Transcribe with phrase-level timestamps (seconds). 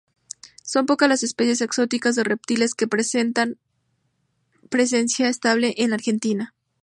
[0.63, 3.59] Son pocas las especies exóticas de reptiles que presentan
[4.69, 6.55] presencia estable en la Argentina.